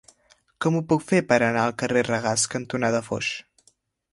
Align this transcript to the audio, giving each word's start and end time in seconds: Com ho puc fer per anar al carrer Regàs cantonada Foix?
Com 0.65 0.77
ho 0.77 0.81
puc 0.93 1.03
fer 1.11 1.19
per 1.33 1.37
anar 1.49 1.65
al 1.65 1.75
carrer 1.83 2.03
Regàs 2.09 2.47
cantonada 2.55 3.03
Foix? 3.11 3.31